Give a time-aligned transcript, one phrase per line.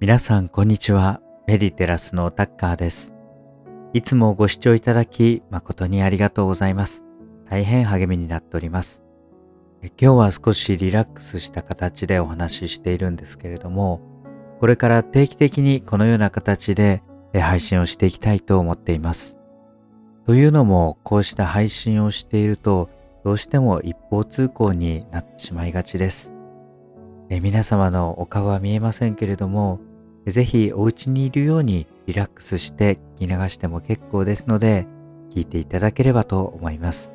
[0.00, 1.20] 皆さんこんにちは。
[1.46, 3.12] メディテラスのタッカーです。
[3.92, 7.04] いつもご視聴いただき誠にありがとうございます。
[7.44, 9.02] 大変励みになっております。
[9.82, 14.00] 今日は少しリラックスした形でお話ししているんですけれども、
[14.58, 17.02] これから定期的にこのような形で
[17.34, 19.36] 配信をしていきたいと思っています。
[20.24, 22.88] というのも、こうした配信をしていると、
[23.22, 26.32] どうしても一方通行になってしまいがちです。
[27.28, 29.78] 皆様のお顔は見えませんけれども、
[30.30, 34.86] ぜひお家にいるようにリラックスして聞き流しても結構ですので、
[35.34, 37.12] 聞いていただければと思います。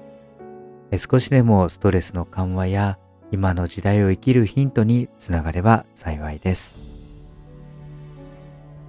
[0.97, 2.97] 少しでもストレスの緩和や
[3.31, 6.95] 今の時代を生きるヒントにつながれば幸いです。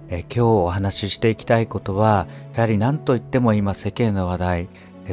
[0.09, 4.69] え今日お話ししていきたいことは、やはり何といっても今世間の話題、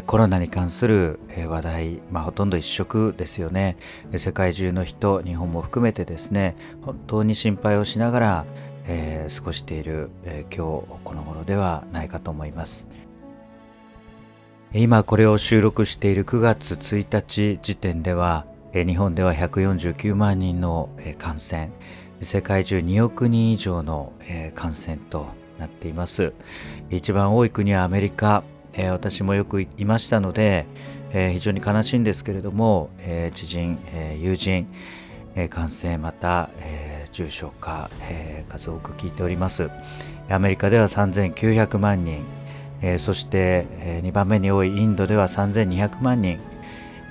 [0.07, 3.77] コロナに関する話題、まあ、ほとんど一色ですよね。
[4.17, 8.45] 世界中の人、日本も含めてですね、本当に心配をしながら、
[8.87, 12.89] えー、過ごしている、えー、今日この頃ではないかと思います。
[14.73, 21.71] 今これを収録している9月1日時点では、えー、日本では149万人の、えー、感染、
[22.21, 26.33] 世界中2億人以上の、えー、感染となっています。
[26.91, 30.67] 一番多い国はアメリカ、えー、私もよくいましたので、
[31.13, 34.67] えー、非常に悲しいんですけれども、えー、知人、えー、友人、
[35.37, 39.71] えー、感染また、えー、重症化、えー、数多く聞いております。
[40.29, 42.25] アメリカでは3900万人、
[42.83, 46.39] えー、そして、えー、2番目に多いインドでは3200万人。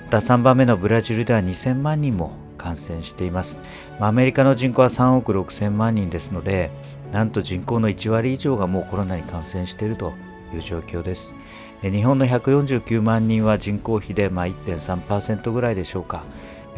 [0.06, 3.60] また3番目のブラジルでは2000万人も感染しています。
[4.00, 6.70] アメリカの人口は3億6000万人ですので
[7.12, 10.12] なんと人口の1割以上がもうコロナに感染していると
[10.54, 11.34] いう状況です。
[11.82, 16.24] 日本の149万人は人口比でまあ1.3%ぐらいでしょうか。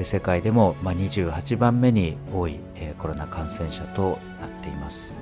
[0.05, 2.61] 世界でも28番目に多い
[2.99, 5.15] コロナ感染者となっています、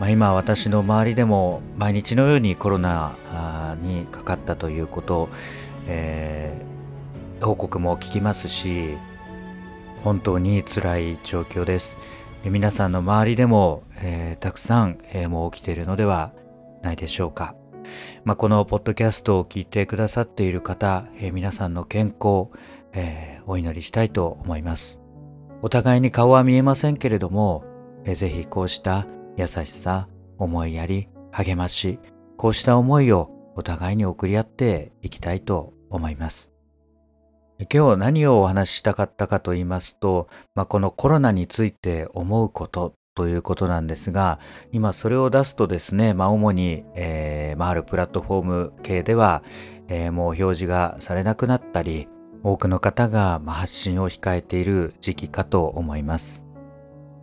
[0.00, 3.16] まあ、今私の周りでも毎日のようにコロナ
[3.80, 5.28] にかかったということ、
[5.86, 8.96] えー、報告も聞きますし
[10.02, 11.96] 本当に辛い状況です
[12.50, 16.32] 皆さんの周りでも、えー、たくさん、えー、もう起きているのでは
[16.82, 17.54] ないでしょうか。
[18.24, 22.48] まあ、このポッドキャストを聞いてくださっている方、えー、皆さんの健康、
[22.94, 25.00] えー、お祈りしたいと思います。
[25.62, 27.64] お互いに顔は見えませんけれども、
[28.04, 29.06] えー、ぜひこうした
[29.36, 31.98] 優しさ、思いやり、励まし、
[32.36, 36.50] こうした思いをお互いに送り合っていきたいと思います。
[37.72, 44.40] 今日何をお話ししたかったかと言いますと、まあ、このコロナについて思うことということなんですが、
[44.72, 49.44] 今それを出すとですね、まあ、主に、えーまあ、あるプラットフォーム系では、
[49.86, 52.08] えー、もう表示がされなくなったり、
[52.44, 56.44] 多くの方が発信を控えている時期かと思います。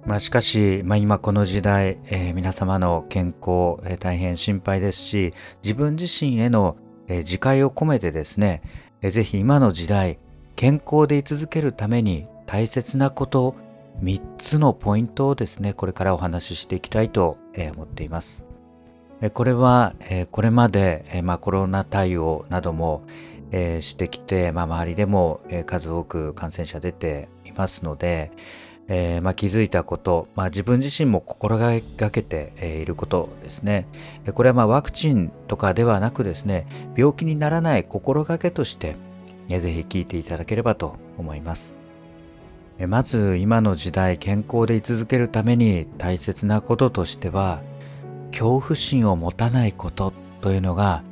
[0.04, 5.34] まあ、しかし、まあ、今この時代、えー、皆様の健康、えー、大変心配ですし、
[5.64, 6.76] 自分自身への、
[7.08, 8.64] えー、自戒を込めてですね、
[9.04, 10.18] えー、ぜひ今の時代、
[10.56, 13.56] 健康で居続けるために大切なこと
[14.02, 17.38] 3つのポイントをですね、これからお話ししていきたいと
[17.76, 18.46] 思っています。
[19.34, 19.94] これは
[20.32, 23.04] これまでコロナ対応なども
[23.52, 28.32] してきて、まあ、周りでも数多く感染者出ていますので、
[28.88, 31.72] えー、まあ、気づいたこと、まあ、自分自身も心が
[32.12, 33.88] けていることですね。
[34.34, 36.68] これはまワクチンとかではなくですね、
[36.98, 38.96] 病気にならない心がけとして、
[39.48, 41.80] ぜひ聞いていただければと思います。
[42.88, 47.62] まず今の時代健康で居続けるために大切なこととしては
[48.32, 51.04] 恐怖心を持たないことというのが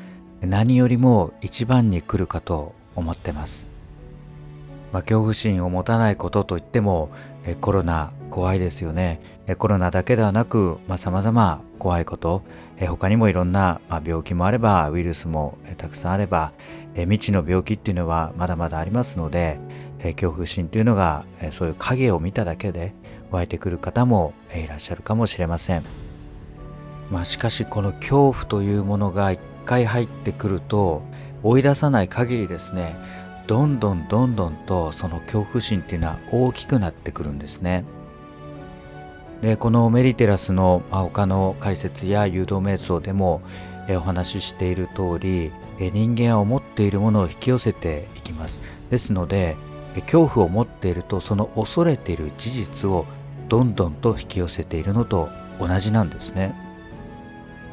[0.42, 3.68] 何よりも一番に来るかと思ってます。
[4.92, 7.12] まあ、恐怖心を持たないことといっても
[7.46, 9.22] えコロナ怖いですよね。
[9.48, 12.44] えコロナだけではなくさ、まあ、様々怖いこと、
[12.78, 16.52] え他にもいろんな、まあ、病気もあればウイルスもたくさんあれば
[16.96, 19.60] え未知の病気っていうのはまだまだありますので、
[20.00, 22.94] え恐怖心というのが、えそういう影を見ただけで
[23.32, 25.84] 湧いてくる方も、えいらっしゃるかもしれません。
[27.12, 29.40] まあ、しかしこの恐怖というものが一
[29.70, 31.04] 回入ってくると
[31.44, 32.98] 追い出さない限りですね
[33.46, 37.84] どんどんどんどんとその恐怖心っていうのは大きくなってくるんですね。
[39.42, 43.42] でこのメリテラスの、ま、他の解説や誘導瞑想でも
[43.88, 49.56] えお話ししている通りえ人間は思っているものを引き寄せていきますですので
[50.02, 53.06] 恐怖を持っているとその恐れている事実を
[53.48, 56.69] どんどんと引き寄せているのと同じなんですね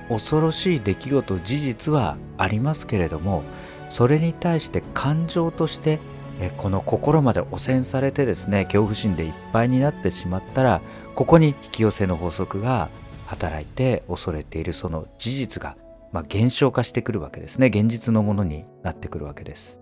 [0.09, 3.43] 恐ろしい出来事事実はありますけれども
[3.91, 6.01] それに対して感情として
[6.59, 10.81] この心まで汚染されてですね恐怖心でいっぱいになってしまったら
[11.15, 12.91] ここに引き寄せの法則が
[13.27, 15.77] 働いて恐れているその事実が、
[16.13, 17.67] まあ、減少化してくるわけですね。
[17.67, 19.81] 現実のものになってくるわけです。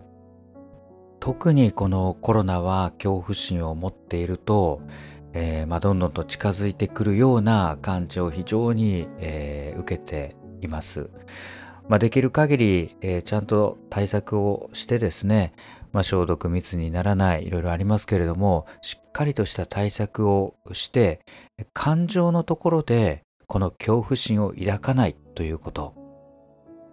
[1.20, 4.80] 特にこのコロナは恐怖心を持っていると、
[5.34, 11.10] えー、まあ、どんどんと近づいてくるような感じを非常に、えー、受けています。
[11.88, 15.52] まあ、できる限り、えー、ちゃんと対策をしてですね、
[15.92, 21.20] まあ、消毒密にならないいろいろありますけれどもしっかりとした対策をして
[21.72, 25.94] 感情のところでこの恐怖心を抱かないということ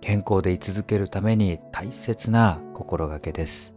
[0.02, 3.74] 健康で居続けるために大切な心がけです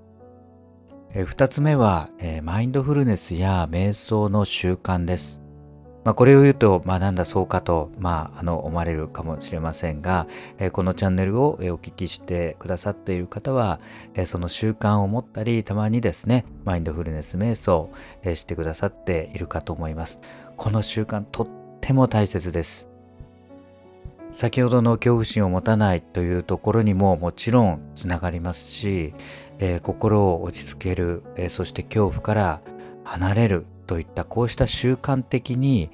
[1.15, 2.11] 2つ目は
[2.43, 5.41] マインドフルネスや瞑想の習慣です。
[6.03, 10.27] まあ、これを言うと、まあ、なんだそうかと、まあ、あの思われるかもしれませんが、
[10.59, 13.79] え、このチャンネルをお聞きしてくださっている方は、
[14.15, 17.91] え、その習慣を持ったりたまにですねマインドフルネス瞑想、
[18.25, 20.19] え、してくださっているかと思います。
[20.57, 21.49] この習慣とっ
[21.81, 22.89] ても大切です。
[24.35, 29.15] 先ほどの恐怖心を持たないというところにももちろんつながりますし、
[29.59, 32.61] え心を落ち着ける、えそして恐怖から
[33.05, 35.91] 離れるといったこうした習慣的に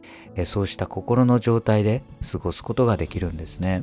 [0.46, 3.82] そうした心の状態で過ごすことができるんですね。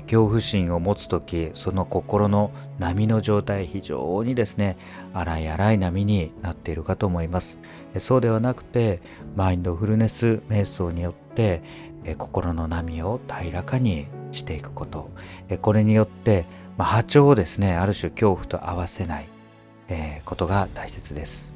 [0.00, 4.78] 恐怖心を持つ時その心の波の状態非常にですね
[5.12, 7.58] 荒い荒い波になっているかと思います
[7.98, 9.02] そうではなくて
[9.36, 11.62] マインドフルネス瞑想によって
[12.16, 15.10] 心の波を平らかにしていくこと
[15.60, 16.46] これによって、
[16.76, 19.28] まあ波長をですねある種恐怖と合わせない
[20.24, 21.52] ことが大切です。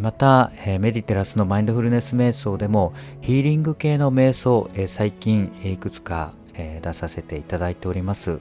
[0.00, 8.38] またメディテラスのマインドフルネス瞑想でもヒーリング系の瞑想最近いくつか出させていただいております。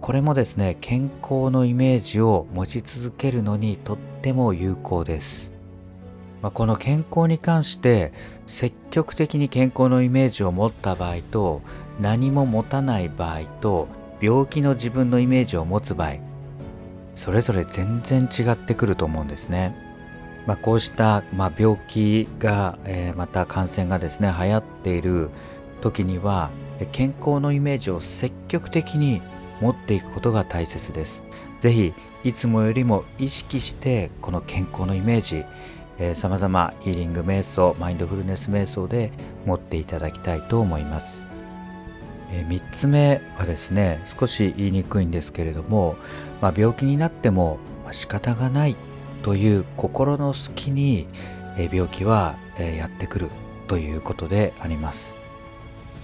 [0.00, 5.50] これもですね健康のイメージを持ち続けるのにとっても有効です。
[6.42, 8.12] まあこの健康に関して
[8.46, 11.62] 積極的に健康のイメージを持った場合と
[12.00, 13.88] 何も持たない場合と
[14.20, 16.14] 病気の自分のイメージを持つ場合
[17.14, 19.74] それぞれ全然違ってくると思うんですね。
[20.46, 25.28] まあ、こうした、まあ、病気が、えー、また感染がですね流行っている
[25.82, 26.50] 時には
[26.92, 29.20] 健康のイメージを積極的に
[29.60, 31.22] 持っていくことが大切です。
[31.60, 31.92] ぜひ
[32.24, 35.44] いつもよりも意識してこの健康のイメージ
[36.14, 39.12] さまざまヒーリング瞑想マインドフルネス瞑想で
[39.44, 41.29] 持っていただきたいと思います。
[42.32, 45.96] え3つ目はですね少し言いにくいんですけれども、
[46.40, 47.58] まあ、病気になっても
[47.92, 48.76] 仕方がない
[49.22, 51.08] という心の隙に
[51.72, 53.30] 病気はやってくる
[53.68, 55.16] ということであります。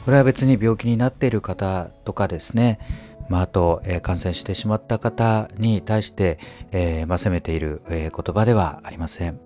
[0.05, 2.78] これは別に病気になっている方とかですね、
[3.28, 6.38] まあ、あと、え感染してしまった方に対して、
[6.70, 9.40] えー、まあ、責めている、え言葉ではありません。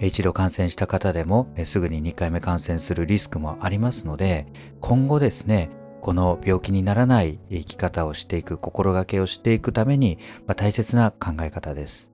[0.00, 4.46] 一度感染した方でも、すぐに2回目感染するリスクもありますので、
[4.80, 5.70] 今後ですね、
[6.04, 12.10] この病気にならない生き方をしていく、心がけをしていくために、まあ、大切な考え方です。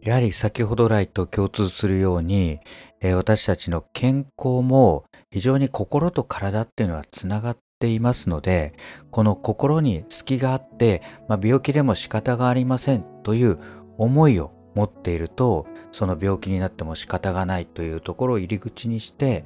[0.00, 2.58] やはり先ほど来と共通するように、
[3.02, 8.72] えー、私たちの健康も非常に心と体っていうのはつながっていますので
[9.10, 13.58] この心に隙があって、まあ、病気でも仕方がありませんという
[13.98, 19.44] 思いを持っているとその病気になっても仕方がないというところを入り口にして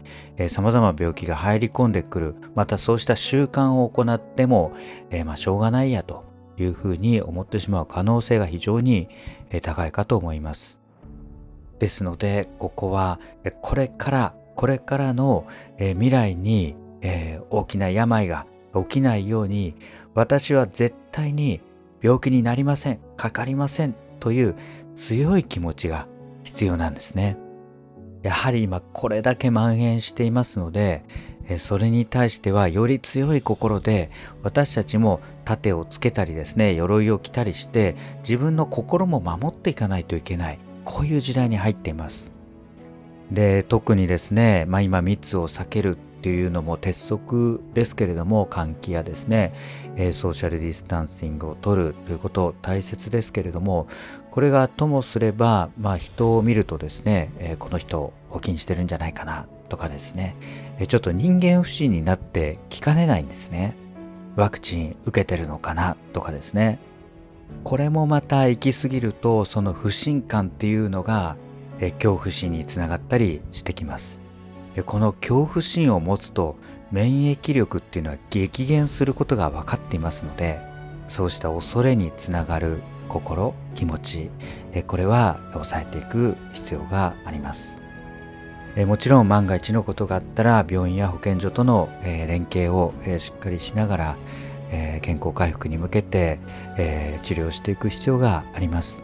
[0.48, 4.74] さまざま病気が入り込んでくるまたそうした習慣を行っても、
[5.10, 6.24] えー、まあしょうがないやと
[6.58, 9.08] いうふうに思ってしまう可能性が非常に
[9.62, 10.78] 高いかと思います。
[11.78, 13.18] ですのでここは
[13.60, 15.46] これからこれからの
[15.78, 16.76] 未来に
[17.50, 19.74] 大きな病が起きないように
[20.14, 21.60] 私は絶対に
[22.00, 24.54] 病気になりませんかかりませんという
[24.96, 26.06] 強い気持ちが
[26.44, 27.36] 必要なんですね。
[28.22, 31.04] やはり今これだけ蔓延していますので
[31.58, 34.10] それに対してはより強い心で
[34.42, 42.32] 私たちも盾をつけたりですね鎧を着たりして自分の心も守っていかないといけないこういう時代に入っています
[43.30, 49.52] で特にですね、まあ、今密を避けるっていうのも鉄則ですけれども換気やですね、
[49.94, 53.88] えソーシャルディスタンシングを取るということ大切ですけれども
[54.30, 60.34] これがともすれば、まあ、人を見るとですね、えこの人を気にしてるんじゃないかなとかですね、
[60.88, 63.76] ちょっと人間不信になって聞かねないんですね。
[64.34, 66.78] ワクチン受けてるのかなとかですね。
[67.64, 71.36] これもまた行き過ぎるとその不信感っていうのが
[71.78, 74.23] 恐怖心につながったりしてきます。
[74.82, 76.56] この恐怖心を持つと
[76.90, 80.60] 免疫力っていうのは激減することが分かっていますので
[81.08, 84.30] そうした恐れにつながる心気持ち
[84.86, 87.78] これは抑えていく必要があります。
[88.86, 94.16] もちろん万が一のことがあったら病院や保健所との連携をしっかりしながら
[95.00, 96.40] 健康回復に向けて
[97.22, 99.02] 治療していく必要があります。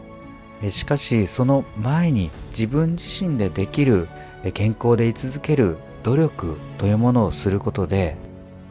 [0.69, 4.09] しかしその前に自分自身でできる
[4.49, 8.15] 健康で居続ける努力というものをすることで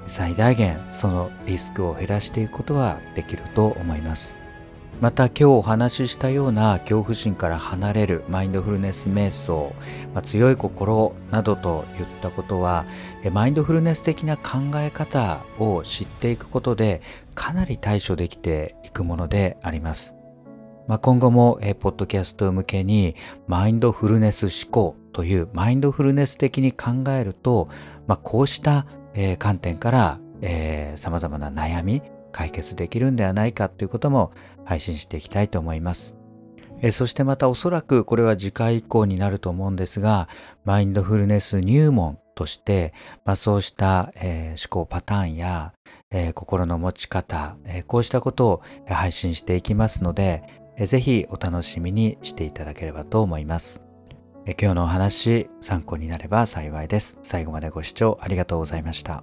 [0.06, 4.34] 最大限そのリスクを減らしていくことはできると思います
[5.00, 9.72] また今日お話ししたような恐怖心から離れるマインドフルネス瞑想、
[10.12, 12.84] まあ、強い心などといったことは
[13.32, 17.00] マインドフルネス的な考え方を知っていくことで
[17.34, 20.12] かなり対処できていくものであります。
[20.86, 23.14] まあ、今後もポッドキャスト向けに
[23.46, 27.68] マインドフルネス思考というマインドフルネス的に考えると、
[28.06, 30.18] まあ、こうした、え観点から
[30.96, 32.00] さまざまな悩み
[32.32, 34.32] 解決できるんではないかということも
[34.64, 36.16] 配信していきたいと思います。
[36.80, 40.26] えそしてまたおそらくこれは次回以降になると思うんですが、
[40.64, 42.94] マインドフルネス入門として、
[43.26, 45.74] まあ、そうした、えー、思考パターンや、
[46.10, 50.44] えー、心の持ち方、えー、こうしたことを配信していきますので、
[50.78, 53.82] えー、ぜひお楽しみにしていただければと思います。
[54.46, 57.18] え今日のお話参考になれば幸いです。
[57.22, 59.22] 最後までご視聴ありがとうございました。